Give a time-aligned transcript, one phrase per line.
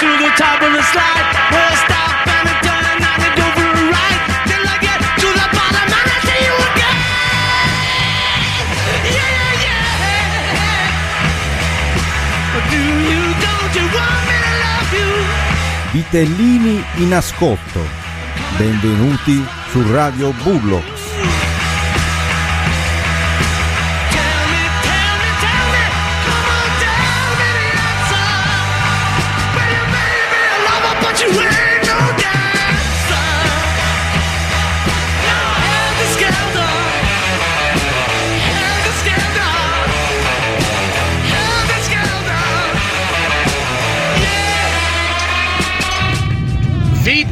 [0.00, 3.20] to the top of the slide, I stop and I turn and I
[3.52, 6.98] for a ride till I get to the bottom and I see you again.
[9.18, 9.92] Yeah, yeah.
[12.72, 15.12] Do you, don't you want me to love you?
[15.92, 17.82] Vitellini in ascolto.
[18.56, 19.36] Benvenuti
[19.68, 20.99] su Radio Bullox.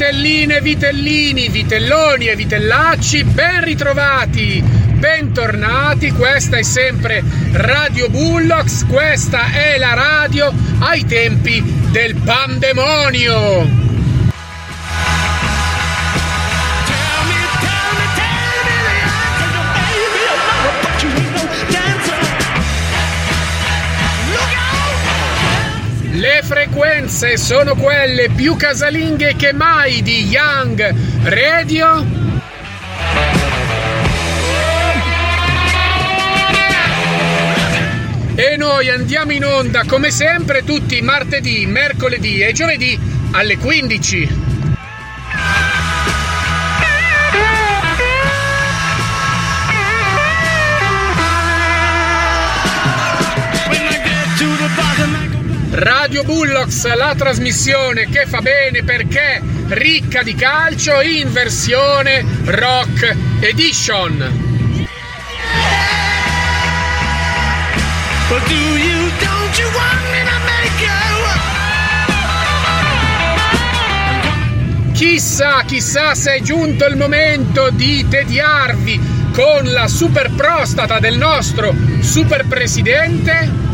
[0.09, 7.23] Vitelline, vitellini, vitelloni e vitellacci, ben ritrovati, bentornati, questa è sempre
[7.53, 13.88] Radio Bullocks, questa è la radio ai tempi del pandemonio.
[26.79, 32.07] Frequenze sono quelle più casalinghe che mai di Young Radio.
[38.37, 42.97] E noi andiamo in onda come sempre tutti martedì, mercoledì e giovedì
[43.33, 44.58] alle 15.
[55.81, 64.47] Radio Bullocks, la trasmissione che fa bene perché ricca di calcio in versione rock edition.
[74.95, 81.73] Chissà, chissà se è giunto il momento di tediarvi con la super prostata del nostro
[82.01, 83.69] super presidente.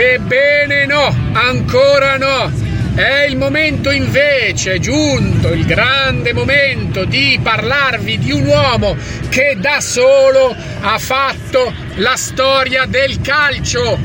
[0.00, 2.52] Ebbene no, ancora no.
[2.94, 8.96] È il momento invece, è giunto il grande momento di parlarvi di un uomo
[9.28, 13.98] che da solo ha fatto la storia del calcio.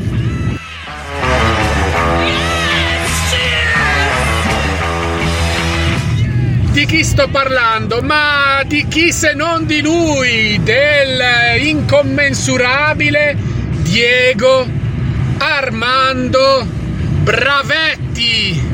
[6.72, 8.02] Di chi sto parlando?
[8.02, 11.22] Ma di chi se non di lui, del
[11.62, 13.38] incommensurabile
[13.84, 14.82] Diego
[15.46, 16.66] Armando
[17.22, 18.72] Bravetti.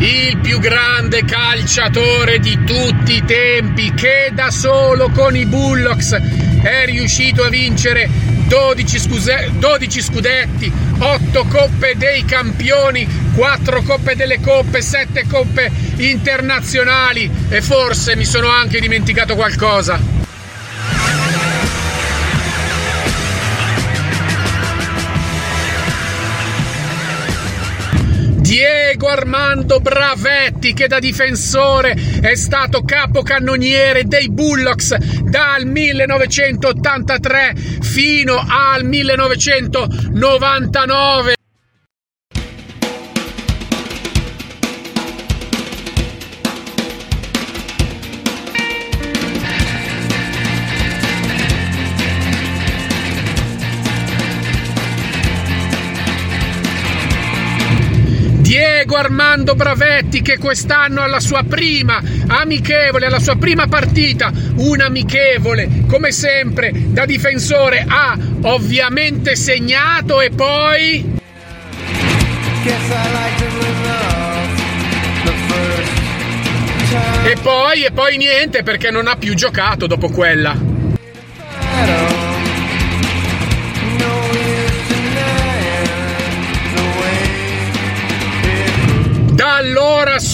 [0.00, 6.33] Il più grande calciatore di tutti i tempi che da solo con i Bullocks
[6.64, 8.08] è riuscito a vincere
[8.46, 17.30] 12, scuse- 12 scudetti, 8 coppe dei campioni, 4 coppe delle coppe, 7 coppe internazionali
[17.50, 20.13] e forse mi sono anche dimenticato qualcosa.
[29.14, 41.34] Armando Bravetti che da difensore è stato capocannoniere dei Bullocks dal 1983 fino al 1999.
[58.84, 65.86] Diego Armando Bravetti che quest'anno alla sua prima amichevole, alla sua prima partita, un amichevole
[65.88, 71.18] come sempre da difensore ha ovviamente segnato e poi
[77.24, 80.54] e poi e poi niente perché non ha più giocato dopo quella.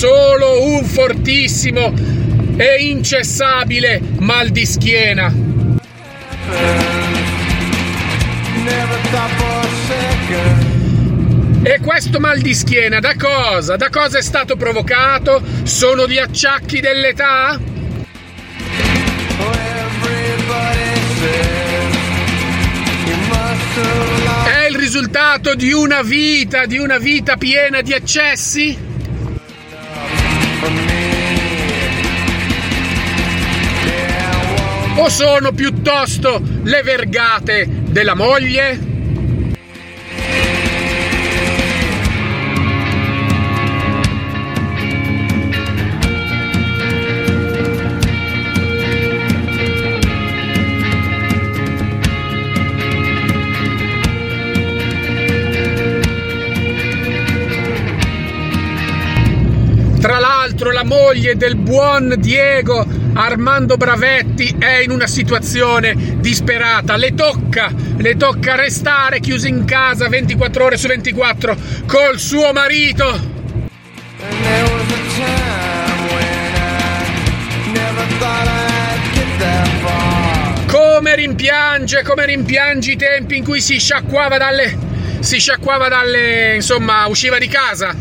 [0.01, 1.93] Solo un fortissimo
[2.57, 5.31] e incessabile mal di schiena.
[11.63, 13.77] E questo mal di schiena da cosa?
[13.77, 15.43] Da cosa è stato provocato?
[15.65, 17.61] Sono gli acciacchi dell'età?
[24.47, 28.89] È il risultato di una vita, di una vita piena di eccessi?
[35.01, 38.89] O sono piuttosto le vergate della moglie?
[59.99, 66.97] Tra l'altro la moglie del buon Diego Armando Bravetti è in una situazione disperata.
[66.97, 73.39] Le tocca, le tocca restare chiusa in casa 24 ore su 24 col suo marito.
[80.67, 84.89] Come rimpiange, come rimpiange i tempi in cui si sciacquava dalle
[85.21, 87.95] si sciacquava dalle, insomma, usciva di casa.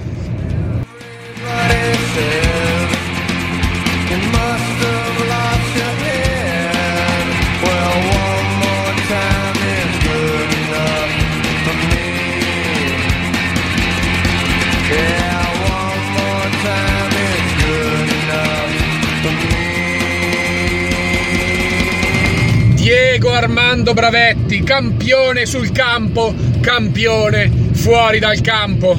[22.80, 28.98] Diego Armando Bravetti, campione sul campo, campione fuori dal campo.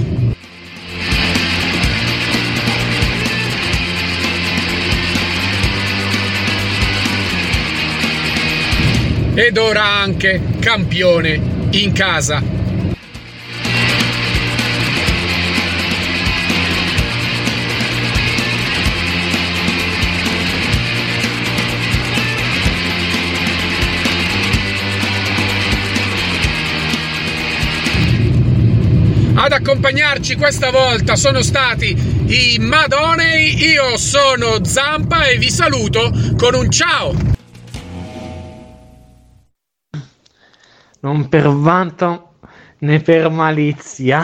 [9.34, 11.40] Ed ora anche campione
[11.70, 12.59] in casa.
[29.50, 36.54] Ad accompagnarci questa volta sono stati i Madonei, io sono Zampa e vi saluto con
[36.54, 37.12] un ciao!
[41.00, 42.34] non per vanto
[42.78, 44.22] né per malizia.